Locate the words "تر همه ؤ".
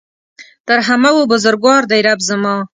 0.67-1.21